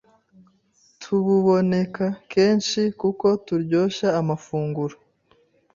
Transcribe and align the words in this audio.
tububoneka 1.01 2.05
kenshi 2.31 2.81
kuko 3.01 3.27
turyoshya 3.45 4.07
amafunguro 4.21 4.95